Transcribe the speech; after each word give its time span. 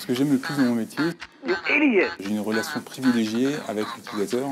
Ce 0.00 0.06
que 0.06 0.14
j'aime 0.14 0.32
le 0.32 0.38
plus 0.38 0.56
dans 0.56 0.62
mon 0.62 0.76
métier, 0.76 1.04
j'ai 2.18 2.30
une 2.30 2.40
relation 2.40 2.80
privilégiée 2.80 3.54
avec 3.68 3.84
l'utilisateur. 3.96 4.48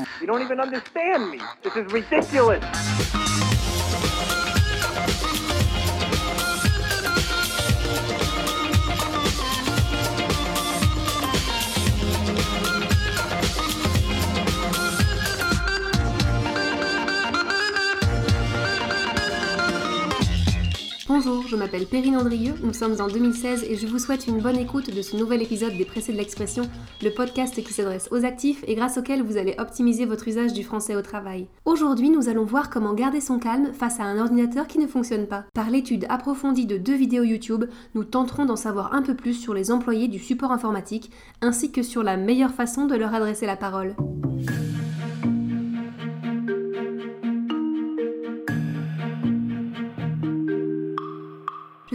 Bonjour, 21.09 21.47
je 21.47 21.55
m'appelle 21.55 21.87
Perrine 21.87 22.17
Andrieux, 22.17 22.53
nous 22.61 22.71
sommes 22.71 23.01
en 23.01 23.07
2016 23.07 23.63
et 23.63 23.75
je 23.75 23.87
vous 23.87 23.97
souhaite 23.97 24.27
une 24.27 24.41
bonne 24.41 24.59
écoute 24.59 24.93
de 24.95 25.01
ce 25.01 25.17
nouvel 25.17 25.41
épisode 25.41 25.75
des 25.75 25.83
Pressés 25.83 26.13
de 26.13 26.17
l'expression, 26.17 26.69
le 27.01 27.09
podcast 27.09 27.55
qui 27.55 27.73
s'adresse 27.73 28.09
aux 28.11 28.25
actifs 28.25 28.63
et 28.67 28.75
grâce 28.75 28.99
auquel 28.99 29.23
vous 29.23 29.37
allez 29.37 29.55
optimiser 29.57 30.05
votre 30.05 30.27
usage 30.27 30.53
du 30.53 30.63
français 30.63 30.95
au 30.95 31.01
travail. 31.01 31.47
Aujourd'hui, 31.65 32.11
nous 32.11 32.29
allons 32.29 32.45
voir 32.45 32.69
comment 32.69 32.93
garder 32.93 33.21
son 33.21 33.39
calme 33.39 33.73
face 33.73 33.99
à 33.99 34.03
un 34.03 34.19
ordinateur 34.19 34.67
qui 34.67 34.77
ne 34.77 34.85
fonctionne 34.85 35.25
pas. 35.25 35.45
Par 35.55 35.71
l'étude 35.71 36.05
approfondie 36.09 36.67
de 36.67 36.77
deux 36.77 36.95
vidéos 36.95 37.23
YouTube, 37.23 37.65
nous 37.95 38.03
tenterons 38.03 38.45
d'en 38.45 38.55
savoir 38.55 38.93
un 38.93 39.01
peu 39.01 39.15
plus 39.15 39.33
sur 39.33 39.55
les 39.55 39.71
employés 39.71 40.09
du 40.09 40.19
support 40.19 40.51
informatique 40.51 41.09
ainsi 41.41 41.71
que 41.71 41.81
sur 41.81 42.03
la 42.03 42.17
meilleure 42.17 42.53
façon 42.53 42.85
de 42.85 42.95
leur 42.95 43.15
adresser 43.15 43.47
la 43.47 43.57
parole. 43.57 43.95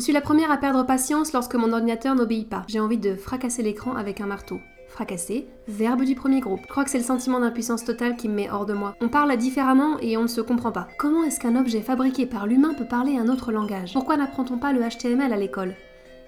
Suis 0.04 0.12
la 0.12 0.20
première 0.20 0.50
à 0.50 0.58
perdre 0.58 0.84
patience 0.84 1.32
lorsque 1.32 1.54
mon 1.54 1.72
ordinateur 1.72 2.14
n'obéit 2.14 2.46
pas. 2.46 2.62
J'ai 2.68 2.78
envie 2.78 2.98
de 2.98 3.14
fracasser 3.14 3.62
l'écran 3.62 3.94
avec 3.94 4.20
un 4.20 4.26
marteau. 4.26 4.60
Fracasser, 4.86 5.48
verbe 5.66 6.04
du 6.04 6.14
premier 6.14 6.40
groupe. 6.40 6.60
Je 6.64 6.68
crois 6.68 6.84
que 6.84 6.90
c'est 6.90 6.98
le 6.98 7.04
sentiment 7.04 7.40
d'impuissance 7.40 7.86
totale 7.86 8.14
qui 8.14 8.28
me 8.28 8.34
met 8.34 8.50
hors 8.50 8.66
de 8.66 8.74
moi. 8.74 8.94
On 9.00 9.08
parle 9.08 9.34
différemment 9.38 9.96
et 10.00 10.18
on 10.18 10.22
ne 10.22 10.28
se 10.28 10.42
comprend 10.42 10.72
pas. 10.72 10.88
Comment 10.98 11.24
est-ce 11.24 11.40
qu'un 11.40 11.56
objet 11.56 11.80
fabriqué 11.80 12.26
par 12.26 12.46
l'humain 12.46 12.74
peut 12.74 12.84
parler 12.84 13.16
un 13.16 13.30
autre 13.30 13.50
langage? 13.50 13.94
Pourquoi 13.94 14.18
n'apprend-on 14.18 14.58
pas 14.58 14.74
le 14.74 14.82
HTML 14.82 15.32
à 15.32 15.38
l'école? 15.38 15.74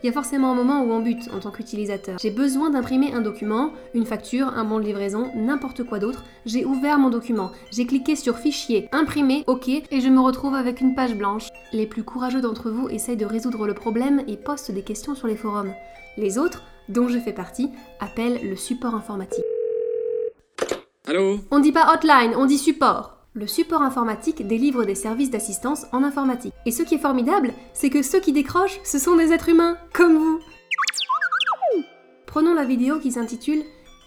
Il 0.02 0.06
y 0.06 0.10
a 0.10 0.12
forcément 0.12 0.52
un 0.52 0.54
moment 0.54 0.82
où 0.82 0.92
on 0.92 1.00
bute 1.00 1.28
en 1.34 1.40
tant 1.40 1.50
qu'utilisateur. 1.50 2.18
J'ai 2.20 2.30
besoin 2.30 2.70
d'imprimer 2.70 3.12
un 3.12 3.20
document, 3.20 3.72
une 3.94 4.06
facture, 4.06 4.48
un 4.48 4.64
bon 4.64 4.78
de 4.78 4.84
livraison, 4.84 5.30
n'importe 5.34 5.84
quoi 5.84 5.98
d'autre. 5.98 6.24
J'ai 6.44 6.64
ouvert 6.64 6.98
mon 6.98 7.10
document, 7.10 7.50
j'ai 7.70 7.86
cliqué 7.86 8.16
sur 8.16 8.38
Fichier, 8.38 8.88
Imprimer, 8.92 9.44
OK, 9.46 9.68
et 9.68 10.00
je 10.00 10.08
me 10.08 10.20
retrouve 10.20 10.54
avec 10.54 10.80
une 10.80 10.94
page 10.94 11.14
blanche. 11.14 11.48
Les 11.72 11.86
plus 11.86 12.04
courageux 12.04 12.40
d'entre 12.40 12.70
vous 12.70 12.88
essayent 12.88 13.16
de 13.16 13.26
résoudre 13.26 13.66
le 13.66 13.74
problème 13.74 14.22
et 14.28 14.36
postent 14.36 14.70
des 14.70 14.82
questions 14.82 15.14
sur 15.14 15.26
les 15.26 15.36
forums. 15.36 15.72
Les 16.16 16.38
autres, 16.38 16.62
dont 16.88 17.08
je 17.08 17.18
fais 17.18 17.32
partie, 17.32 17.70
appellent 18.00 18.40
le 18.42 18.56
support 18.56 18.94
informatique. 18.94 19.44
Allô? 21.06 21.38
On 21.50 21.60
dit 21.60 21.72
pas 21.72 21.92
hotline, 21.94 22.34
on 22.36 22.46
dit 22.46 22.58
support. 22.58 23.15
Le 23.36 23.46
support 23.46 23.82
informatique 23.82 24.46
délivre 24.46 24.86
des 24.86 24.94
services 24.94 25.28
d'assistance 25.28 25.84
en 25.92 26.02
informatique. 26.02 26.54
Et 26.64 26.70
ce 26.70 26.82
qui 26.82 26.94
est 26.94 26.98
formidable, 26.98 27.52
c'est 27.74 27.90
que 27.90 28.00
ceux 28.00 28.18
qui 28.18 28.32
décrochent, 28.32 28.80
ce 28.82 28.98
sont 28.98 29.14
des 29.14 29.30
êtres 29.30 29.50
humains, 29.50 29.76
comme 29.92 30.16
vous. 30.16 30.40
Prenons 32.24 32.54
la 32.54 32.64
vidéo 32.64 32.98
qui 32.98 33.12
s'intitule 33.12 33.62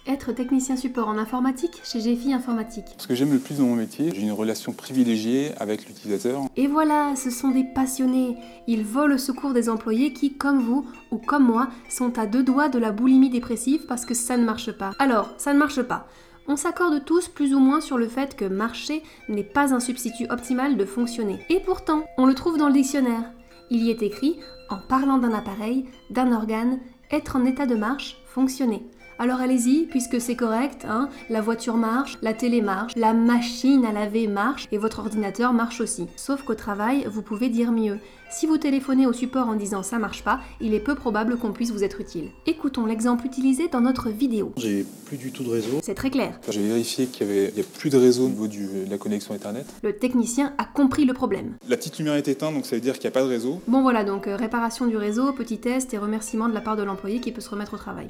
Être 0.08 0.32
technicien 0.32 0.74
support 0.74 1.06
en 1.06 1.16
informatique 1.16 1.80
chez 1.84 2.00
GFI 2.00 2.32
Informatique. 2.32 2.86
Ce 2.98 3.06
que 3.06 3.14
j'aime 3.14 3.32
le 3.32 3.38
plus 3.38 3.58
dans 3.58 3.66
mon 3.66 3.76
métier, 3.76 4.10
j'ai 4.12 4.22
une 4.22 4.32
relation 4.32 4.72
privilégiée 4.72 5.52
avec 5.58 5.86
l'utilisateur. 5.86 6.42
Et 6.56 6.66
voilà, 6.66 7.14
ce 7.14 7.30
sont 7.30 7.50
des 7.50 7.62
passionnés. 7.72 8.36
Ils 8.66 8.82
volent 8.82 9.14
au 9.14 9.18
secours 9.18 9.52
des 9.52 9.68
employés 9.68 10.12
qui, 10.12 10.34
comme 10.34 10.60
vous 10.60 10.84
ou 11.12 11.18
comme 11.18 11.46
moi, 11.46 11.68
sont 11.88 12.18
à 12.18 12.26
deux 12.26 12.42
doigts 12.42 12.68
de 12.68 12.80
la 12.80 12.90
boulimie 12.90 13.30
dépressive 13.30 13.86
parce 13.86 14.04
que 14.04 14.14
ça 14.14 14.36
ne 14.36 14.44
marche 14.44 14.72
pas. 14.72 14.90
Alors, 14.98 15.30
ça 15.38 15.52
ne 15.52 15.58
marche 15.60 15.82
pas. 15.82 16.08
On 16.48 16.56
s'accorde 16.56 17.04
tous 17.04 17.28
plus 17.28 17.54
ou 17.54 17.58
moins 17.58 17.80
sur 17.80 17.98
le 17.98 18.08
fait 18.08 18.36
que 18.36 18.44
marcher 18.44 19.02
n'est 19.28 19.44
pas 19.44 19.72
un 19.74 19.80
substitut 19.80 20.26
optimal 20.30 20.76
de 20.76 20.84
fonctionner. 20.84 21.44
Et 21.48 21.60
pourtant, 21.60 22.04
on 22.18 22.26
le 22.26 22.34
trouve 22.34 22.58
dans 22.58 22.68
le 22.68 22.74
dictionnaire. 22.74 23.30
Il 23.70 23.82
y 23.82 23.90
est 23.90 24.02
écrit, 24.02 24.38
en 24.68 24.78
parlant 24.78 25.18
d'un 25.18 25.32
appareil, 25.32 25.86
d'un 26.10 26.32
organe, 26.32 26.80
être 27.10 27.36
en 27.36 27.44
état 27.44 27.66
de 27.66 27.76
marche, 27.76 28.16
fonctionner. 28.26 28.82
Alors 29.22 29.40
allez-y, 29.40 29.84
puisque 29.84 30.18
c'est 30.18 30.34
correct, 30.34 30.86
hein, 30.88 31.10
la 31.28 31.42
voiture 31.42 31.76
marche, 31.76 32.16
la 32.22 32.32
télé 32.32 32.62
marche, 32.62 32.94
la 32.96 33.12
machine 33.12 33.84
à 33.84 33.92
laver 33.92 34.26
marche 34.26 34.66
et 34.72 34.78
votre 34.78 35.00
ordinateur 35.00 35.52
marche 35.52 35.82
aussi. 35.82 36.06
Sauf 36.16 36.42
qu'au 36.42 36.54
travail, 36.54 37.06
vous 37.06 37.20
pouvez 37.20 37.50
dire 37.50 37.70
mieux. 37.70 37.98
Si 38.30 38.46
vous 38.46 38.56
téléphonez 38.56 39.06
au 39.06 39.12
support 39.12 39.46
en 39.48 39.56
disant 39.56 39.82
ça 39.82 39.98
marche 39.98 40.24
pas, 40.24 40.40
il 40.62 40.72
est 40.72 40.80
peu 40.80 40.94
probable 40.94 41.36
qu'on 41.36 41.52
puisse 41.52 41.70
vous 41.70 41.84
être 41.84 42.00
utile. 42.00 42.30
Écoutons 42.46 42.86
l'exemple 42.86 43.26
utilisé 43.26 43.68
dans 43.68 43.82
notre 43.82 44.08
vidéo. 44.08 44.52
J'ai 44.56 44.86
plus 45.04 45.18
du 45.18 45.32
tout 45.32 45.42
de 45.44 45.50
réseau. 45.50 45.80
C'est 45.82 45.94
très 45.94 46.08
clair. 46.10 46.40
J'ai 46.48 46.62
vérifié 46.66 47.04
qu'il 47.06 47.26
y 47.26 47.30
avait 47.30 47.52
plus 47.78 47.90
de 47.90 47.98
réseau 47.98 48.24
au 48.24 48.28
niveau 48.30 48.46
du- 48.46 48.84
de 48.86 48.90
la 48.90 48.96
connexion 48.96 49.34
Internet. 49.34 49.66
Le 49.82 49.92
technicien 49.98 50.54
a 50.56 50.64
compris 50.64 51.04
le 51.04 51.12
problème. 51.12 51.56
La 51.68 51.76
petite 51.76 51.98
lumière 51.98 52.14
est 52.14 52.26
éteinte, 52.28 52.54
donc 52.54 52.64
ça 52.64 52.74
veut 52.74 52.80
dire 52.80 52.94
qu'il 52.94 53.02
n'y 53.02 53.08
a 53.08 53.20
pas 53.20 53.22
de 53.22 53.28
réseau. 53.28 53.60
Bon 53.68 53.82
voilà 53.82 54.02
donc 54.02 54.28
euh, 54.28 54.36
réparation 54.36 54.86
du 54.86 54.96
réseau, 54.96 55.30
petit 55.34 55.58
test 55.58 55.92
et 55.92 55.98
remerciement 55.98 56.48
de 56.48 56.54
la 56.54 56.62
part 56.62 56.76
de 56.76 56.84
l'employé 56.84 57.20
qui 57.20 57.32
peut 57.32 57.42
se 57.42 57.50
remettre 57.50 57.74
au 57.74 57.78
travail. 57.78 58.08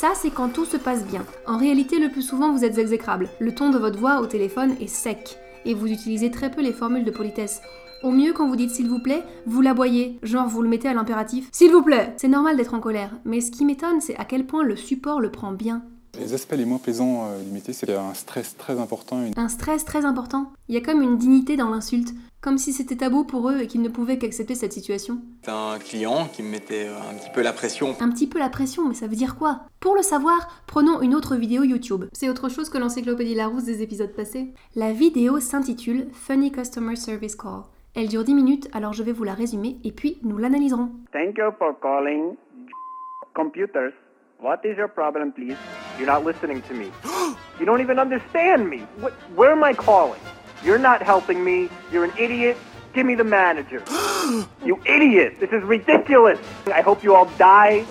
Ça, 0.00 0.12
c'est 0.14 0.30
quand 0.30 0.48
tout 0.48 0.64
se 0.64 0.78
passe 0.78 1.04
bien. 1.04 1.26
En 1.46 1.58
réalité, 1.58 1.98
le 1.98 2.08
plus 2.08 2.22
souvent, 2.22 2.54
vous 2.54 2.64
êtes 2.64 2.78
exécrable. 2.78 3.28
Le 3.38 3.54
ton 3.54 3.68
de 3.68 3.76
votre 3.76 3.98
voix 3.98 4.22
au 4.22 4.26
téléphone 4.26 4.74
est 4.80 4.86
sec. 4.86 5.36
Et 5.66 5.74
vous 5.74 5.88
utilisez 5.88 6.30
très 6.30 6.50
peu 6.50 6.62
les 6.62 6.72
formules 6.72 7.04
de 7.04 7.10
politesse. 7.10 7.60
Au 8.02 8.10
mieux, 8.10 8.32
quand 8.32 8.48
vous 8.48 8.56
dites 8.56 8.70
s'il 8.70 8.88
vous 8.88 9.02
plaît, 9.02 9.22
vous 9.44 9.60
l'aboyez, 9.60 10.18
genre 10.22 10.48
vous 10.48 10.62
le 10.62 10.70
mettez 10.70 10.88
à 10.88 10.94
l'impératif. 10.94 11.50
S'il 11.52 11.70
vous 11.70 11.82
plaît 11.82 12.14
C'est 12.16 12.28
normal 12.28 12.56
d'être 12.56 12.72
en 12.72 12.80
colère, 12.80 13.18
mais 13.26 13.42
ce 13.42 13.50
qui 13.50 13.66
m'étonne, 13.66 14.00
c'est 14.00 14.16
à 14.16 14.24
quel 14.24 14.46
point 14.46 14.64
le 14.64 14.74
support 14.74 15.20
le 15.20 15.30
prend 15.30 15.52
bien. 15.52 15.82
Les 16.20 16.34
aspects 16.34 16.52
les 16.52 16.66
moins 16.66 16.78
plaisants 16.78 17.28
euh, 17.30 17.42
du 17.42 17.50
métier, 17.50 17.72
c'est 17.72 17.86
qu'il 17.86 17.94
y 17.94 17.98
a 17.98 18.02
un 18.02 18.12
stress 18.12 18.54
très 18.58 18.78
important, 18.78 19.24
une 19.24 19.32
Un 19.38 19.48
stress 19.48 19.86
très 19.86 20.04
important. 20.04 20.52
Il 20.68 20.74
y 20.74 20.78
a 20.78 20.82
comme 20.82 21.00
une 21.00 21.16
dignité 21.16 21.56
dans 21.56 21.70
l'insulte, 21.70 22.10
comme 22.42 22.58
si 22.58 22.74
c'était 22.74 22.96
tabou 22.96 23.24
pour 23.24 23.48
eux 23.48 23.60
et 23.60 23.66
qu'ils 23.66 23.80
ne 23.80 23.88
pouvaient 23.88 24.18
qu'accepter 24.18 24.54
cette 24.54 24.74
situation. 24.74 25.22
C'est 25.42 25.50
un 25.50 25.78
client 25.78 26.28
qui 26.30 26.42
me 26.42 26.50
mettait 26.50 26.88
euh, 26.88 27.10
un 27.10 27.14
petit 27.14 27.30
peu 27.34 27.40
la 27.40 27.54
pression. 27.54 27.96
Un 28.00 28.10
petit 28.10 28.26
peu 28.26 28.38
la 28.38 28.50
pression, 28.50 28.86
mais 28.86 28.92
ça 28.92 29.06
veut 29.06 29.16
dire 29.16 29.36
quoi? 29.36 29.62
Pour 29.80 29.96
le 29.96 30.02
savoir, 30.02 30.62
prenons 30.66 31.00
une 31.00 31.14
autre 31.14 31.36
vidéo 31.36 31.62
YouTube. 31.64 32.04
C'est 32.12 32.28
autre 32.28 32.50
chose 32.50 32.68
que 32.68 32.76
l'encyclopédie 32.76 33.34
Larousse 33.34 33.64
des 33.64 33.80
épisodes 33.80 34.12
passés. 34.14 34.52
La 34.76 34.92
vidéo 34.92 35.40
s'intitule 35.40 36.08
Funny 36.12 36.52
Customer 36.52 36.96
Service 36.96 37.34
Call. 37.34 37.62
Elle 37.94 38.08
dure 38.08 38.24
10 38.24 38.34
minutes, 38.34 38.68
alors 38.74 38.92
je 38.92 39.02
vais 39.02 39.12
vous 39.12 39.24
la 39.24 39.34
résumer 39.34 39.78
et 39.84 39.90
puis 39.90 40.18
nous 40.22 40.36
l'analyserons. 40.36 40.90
Thank 41.12 41.38
you 41.38 41.50
for 41.58 41.74
calling 41.80 42.36
computers. 43.34 43.94
What 44.38 44.60
is 44.64 44.76
your 44.76 44.88
problem, 44.88 45.32
please? 45.32 45.56
You're 46.00 46.06
not 46.06 46.24
listening 46.24 46.62
to 46.62 46.72
me. 46.72 46.90
you 47.58 47.66
don't 47.66 47.82
even 47.82 47.98
understand 47.98 48.70
me. 48.70 48.78
Wh- 49.02 49.36
where 49.36 49.52
am 49.52 49.62
I 49.62 49.74
calling? 49.74 50.18
You're 50.64 50.78
not 50.78 51.02
helping 51.02 51.44
me. 51.44 51.68
You're 51.92 52.04
an 52.06 52.12
idiot. 52.18 52.56
Give 52.94 53.04
me 53.04 53.14
the 53.14 53.22
manager. 53.24 53.82
you 54.64 54.80
idiot. 54.86 55.38
This 55.40 55.50
is 55.50 55.62
ridiculous. 55.62 56.38
I 56.68 56.80
hope 56.80 57.04
you 57.04 57.14
all 57.14 57.26
die. 57.36 57.84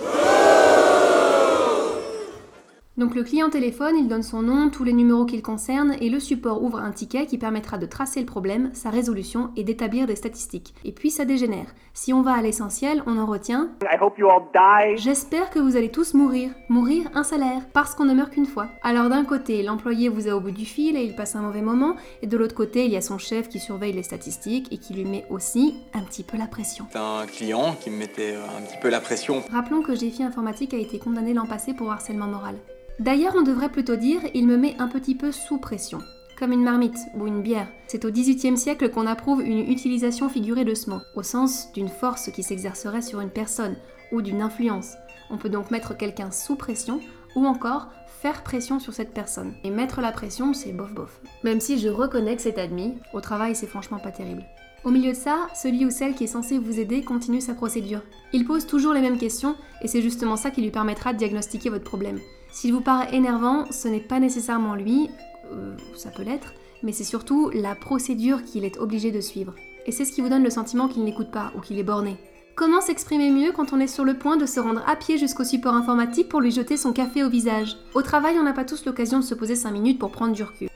Donc 3.00 3.14
le 3.14 3.22
client 3.22 3.48
téléphone, 3.48 3.96
il 3.96 4.08
donne 4.08 4.22
son 4.22 4.42
nom, 4.42 4.68
tous 4.68 4.84
les 4.84 4.92
numéros 4.92 5.24
qu'il 5.24 5.40
concerne 5.40 5.96
et 6.02 6.10
le 6.10 6.20
support 6.20 6.62
ouvre 6.62 6.80
un 6.80 6.92
ticket 6.92 7.24
qui 7.24 7.38
permettra 7.38 7.78
de 7.78 7.86
tracer 7.86 8.20
le 8.20 8.26
problème, 8.26 8.68
sa 8.74 8.90
résolution 8.90 9.52
et 9.56 9.64
d'établir 9.64 10.06
des 10.06 10.16
statistiques. 10.16 10.74
Et 10.84 10.92
puis 10.92 11.10
ça 11.10 11.24
dégénère. 11.24 11.74
Si 11.94 12.12
on 12.12 12.20
va 12.20 12.34
à 12.34 12.42
l'essentiel, 12.42 13.02
on 13.06 13.16
en 13.16 13.24
retient 13.24 13.70
I 13.82 13.96
hope 13.98 14.18
you 14.18 14.28
all 14.28 14.42
die. 14.52 14.98
J'espère 14.98 15.48
que 15.48 15.58
vous 15.58 15.78
allez 15.78 15.88
tous 15.88 16.12
mourir. 16.12 16.50
Mourir 16.68 17.08
un 17.14 17.22
salaire, 17.22 17.62
parce 17.72 17.94
qu'on 17.94 18.04
ne 18.04 18.12
meurt 18.12 18.32
qu'une 18.32 18.44
fois. 18.44 18.66
Alors 18.82 19.08
d'un 19.08 19.24
côté, 19.24 19.62
l'employé 19.62 20.10
vous 20.10 20.28
a 20.28 20.32
au 20.36 20.40
bout 20.40 20.50
du 20.50 20.66
fil 20.66 20.94
et 20.94 21.02
il 21.02 21.16
passe 21.16 21.34
un 21.36 21.40
mauvais 21.40 21.62
moment, 21.62 21.96
et 22.20 22.26
de 22.26 22.36
l'autre 22.36 22.54
côté, 22.54 22.84
il 22.84 22.90
y 22.90 22.98
a 22.98 23.00
son 23.00 23.16
chef 23.16 23.48
qui 23.48 23.60
surveille 23.60 23.94
les 23.94 24.02
statistiques 24.02 24.70
et 24.74 24.76
qui 24.76 24.92
lui 24.92 25.06
met 25.06 25.24
aussi 25.30 25.74
un 25.94 26.02
petit 26.02 26.22
peu 26.22 26.36
la 26.36 26.46
pression. 26.46 26.84
C'est 26.92 26.98
un 26.98 27.24
client 27.24 27.76
qui 27.80 27.88
me 27.88 27.96
mettait 27.96 28.34
euh, 28.34 28.58
un 28.58 28.60
petit 28.60 28.76
peu 28.82 28.90
la 28.90 29.00
pression. 29.00 29.42
Rappelons 29.50 29.80
que 29.80 29.92
GFI 29.92 30.22
Informatique 30.22 30.74
a 30.74 30.78
été 30.78 30.98
condamné 30.98 31.32
l'an 31.32 31.46
passé 31.46 31.72
pour 31.72 31.90
harcèlement 31.90 32.26
moral. 32.26 32.56
D'ailleurs, 33.00 33.32
on 33.34 33.40
devrait 33.40 33.70
plutôt 33.70 33.96
dire 33.96 34.20
il 34.34 34.46
me 34.46 34.58
met 34.58 34.76
un 34.78 34.86
petit 34.86 35.14
peu 35.14 35.32
sous 35.32 35.56
pression. 35.56 36.00
Comme 36.38 36.52
une 36.52 36.62
marmite 36.62 36.98
ou 37.14 37.26
une 37.26 37.40
bière. 37.40 37.66
C'est 37.86 38.04
au 38.04 38.10
XVIIIe 38.10 38.58
siècle 38.58 38.90
qu'on 38.90 39.06
approuve 39.06 39.40
une 39.40 39.70
utilisation 39.70 40.28
figurée 40.28 40.66
de 40.66 40.74
ce 40.74 40.90
mot, 40.90 41.00
au 41.16 41.22
sens 41.22 41.72
d'une 41.72 41.88
force 41.88 42.30
qui 42.30 42.42
s'exercerait 42.42 43.00
sur 43.00 43.20
une 43.20 43.30
personne 43.30 43.76
ou 44.12 44.20
d'une 44.20 44.42
influence. 44.42 44.96
On 45.30 45.38
peut 45.38 45.48
donc 45.48 45.70
mettre 45.70 45.96
quelqu'un 45.96 46.30
sous 46.30 46.56
pression 46.56 47.00
ou 47.34 47.46
encore 47.46 47.88
faire 48.06 48.42
pression 48.42 48.78
sur 48.78 48.92
cette 48.92 49.14
personne. 49.14 49.54
Et 49.64 49.70
mettre 49.70 50.02
la 50.02 50.12
pression, 50.12 50.52
c'est 50.52 50.72
bof 50.72 50.92
bof. 50.92 51.22
Même 51.42 51.60
si 51.60 51.78
je 51.78 51.88
reconnais 51.88 52.36
que 52.36 52.42
c'est 52.42 52.58
admis, 52.58 52.98
au 53.14 53.22
travail 53.22 53.56
c'est 53.56 53.66
franchement 53.66 53.98
pas 53.98 54.12
terrible. 54.12 54.44
Au 54.84 54.90
milieu 54.90 55.12
de 55.12 55.16
ça, 55.16 55.48
celui 55.54 55.86
ou 55.86 55.90
celle 55.90 56.14
qui 56.14 56.24
est 56.24 56.26
censé 56.26 56.58
vous 56.58 56.78
aider 56.78 57.02
continue 57.02 57.40
sa 57.40 57.54
procédure. 57.54 58.02
Il 58.34 58.44
pose 58.44 58.66
toujours 58.66 58.92
les 58.92 59.00
mêmes 59.00 59.18
questions 59.18 59.56
et 59.80 59.88
c'est 59.88 60.02
justement 60.02 60.36
ça 60.36 60.50
qui 60.50 60.60
lui 60.60 60.70
permettra 60.70 61.14
de 61.14 61.18
diagnostiquer 61.18 61.70
votre 61.70 61.84
problème. 61.84 62.20
S'il 62.52 62.72
vous 62.72 62.80
paraît 62.80 63.14
énervant, 63.14 63.64
ce 63.70 63.88
n'est 63.88 64.00
pas 64.00 64.18
nécessairement 64.20 64.74
lui, 64.74 65.08
euh, 65.52 65.74
ça 65.96 66.10
peut 66.10 66.22
l'être, 66.22 66.52
mais 66.82 66.92
c'est 66.92 67.04
surtout 67.04 67.50
la 67.54 67.74
procédure 67.74 68.42
qu'il 68.44 68.64
est 68.64 68.78
obligé 68.78 69.10
de 69.10 69.20
suivre. 69.20 69.54
Et 69.86 69.92
c'est 69.92 70.04
ce 70.04 70.12
qui 70.12 70.20
vous 70.20 70.28
donne 70.28 70.42
le 70.44 70.50
sentiment 70.50 70.88
qu'il 70.88 71.04
n'écoute 71.04 71.30
pas 71.30 71.52
ou 71.56 71.60
qu'il 71.60 71.78
est 71.78 71.84
borné. 71.84 72.16
Comment 72.56 72.80
s'exprimer 72.80 73.30
mieux 73.30 73.52
quand 73.52 73.72
on 73.72 73.80
est 73.80 73.86
sur 73.86 74.04
le 74.04 74.18
point 74.18 74.36
de 74.36 74.44
se 74.44 74.60
rendre 74.60 74.82
à 74.86 74.96
pied 74.96 75.16
jusqu'au 75.16 75.44
support 75.44 75.74
informatique 75.74 76.28
pour 76.28 76.40
lui 76.40 76.50
jeter 76.50 76.76
son 76.76 76.92
café 76.92 77.24
au 77.24 77.30
visage? 77.30 77.76
Au 77.94 78.02
travail, 78.02 78.36
on 78.38 78.42
n'a 78.42 78.52
pas 78.52 78.64
tous 78.64 78.84
l'occasion 78.84 79.18
de 79.20 79.24
se 79.24 79.34
poser 79.34 79.54
5 79.56 79.70
minutes 79.70 79.98
pour 79.98 80.10
prendre 80.10 80.34
du 80.34 80.42
recul. 80.42 80.68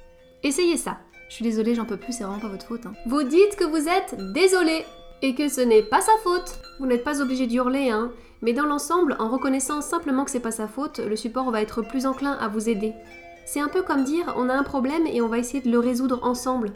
Essayez 0.43 0.77
ça. 0.77 0.99
Je 1.29 1.35
suis 1.35 1.45
désolée, 1.45 1.75
j'en 1.75 1.85
peux 1.85 1.97
plus, 1.97 2.13
c'est 2.13 2.25
vraiment 2.25 2.39
pas 2.39 2.49
votre 2.49 2.67
faute. 2.67 2.87
hein. 2.87 2.93
Vous 3.07 3.23
dites 3.23 3.57
que 3.57 3.65
vous 3.65 3.89
êtes 3.89 4.33
désolé 4.33 4.85
et 5.21 5.35
que 5.35 5.49
ce 5.49 5.61
n'est 5.61 5.83
pas 5.83 6.01
sa 6.01 6.13
faute. 6.23 6.59
Vous 6.79 6.87
n'êtes 6.87 7.05
pas 7.05 7.21
obligé 7.21 7.47
d'hurler, 7.47 7.91
hein. 7.91 8.13
Mais 8.45 8.53
dans 8.53 8.67
l'ensemble, 8.67 9.17
en 9.19 9.31
reconnaissant 9.31 9.81
simplement 9.81 10.23
que 10.23 10.31
c'est 10.31 10.39
pas 10.39 10.51
sa 10.51 10.69
faute, 10.69 10.99
le 10.99 11.17
support 11.17 11.51
va 11.51 11.63
être 11.63 11.81
plus 11.81 12.05
enclin 12.05 12.33
à 12.33 12.49
vous 12.49 12.69
aider. 12.69 12.93
C'est 13.47 13.61
un 13.61 13.69
peu 13.69 13.81
comme 13.81 14.05
dire 14.05 14.35
on 14.37 14.51
a 14.51 14.55
un 14.55 14.63
problème 14.63 15.07
et 15.07 15.23
on 15.23 15.29
va 15.29 15.39
essayer 15.39 15.63
de 15.63 15.71
le 15.71 15.79
résoudre 15.79 16.21
ensemble. 16.23 16.75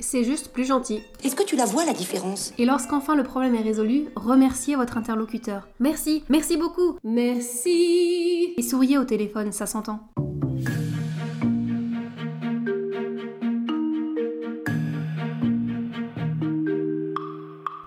C'est 0.00 0.22
juste 0.22 0.52
plus 0.52 0.66
gentil. 0.66 1.00
Est-ce 1.24 1.34
que 1.34 1.42
tu 1.42 1.56
la 1.56 1.64
vois 1.64 1.86
la 1.86 1.94
différence? 1.94 2.52
Et 2.58 2.66
lorsqu'enfin 2.66 3.16
le 3.16 3.22
problème 3.22 3.54
est 3.54 3.62
résolu, 3.62 4.08
remerciez 4.16 4.76
votre 4.76 4.98
interlocuteur. 4.98 5.66
Merci, 5.80 6.24
merci 6.28 6.58
beaucoup, 6.58 6.98
merci. 7.02 8.52
Et 8.58 8.62
souriez 8.62 8.98
au 8.98 9.04
téléphone, 9.04 9.50
ça 9.50 9.64
s'entend. 9.64 10.00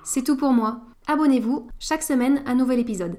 C'est 0.03 0.23
tout 0.23 0.35
pour 0.35 0.53
moi. 0.53 0.81
Abonnez-vous, 1.11 1.67
chaque 1.77 2.03
semaine 2.03 2.41
un 2.45 2.55
nouvel 2.55 2.79
épisode. 2.79 3.17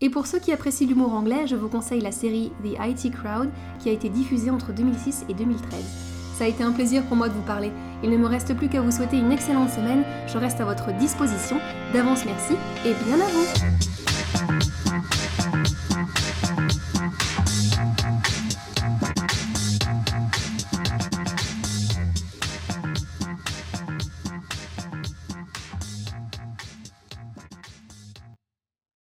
Et 0.00 0.08
pour 0.08 0.28
ceux 0.28 0.38
qui 0.38 0.52
apprécient 0.52 0.86
l'humour 0.86 1.12
anglais, 1.14 1.48
je 1.48 1.56
vous 1.56 1.68
conseille 1.68 2.00
la 2.00 2.12
série 2.12 2.52
The 2.62 2.76
IT 2.78 3.12
Crowd 3.12 3.50
qui 3.80 3.88
a 3.88 3.92
été 3.92 4.08
diffusée 4.08 4.50
entre 4.50 4.72
2006 4.72 5.24
et 5.28 5.34
2013. 5.34 5.80
Ça 6.38 6.44
a 6.44 6.46
été 6.46 6.62
un 6.62 6.70
plaisir 6.70 7.02
pour 7.06 7.16
moi 7.16 7.28
de 7.28 7.34
vous 7.34 7.42
parler. 7.42 7.72
Il 8.04 8.10
ne 8.10 8.18
me 8.18 8.28
reste 8.28 8.54
plus 8.54 8.68
qu'à 8.68 8.80
vous 8.80 8.92
souhaiter 8.92 9.18
une 9.18 9.32
excellente 9.32 9.70
semaine. 9.70 10.04
Je 10.28 10.38
reste 10.38 10.60
à 10.60 10.64
votre 10.64 10.96
disposition. 10.96 11.56
D'avance 11.92 12.24
merci 12.24 12.54
et 12.86 12.94
bien 13.04 13.18
à 13.20 14.73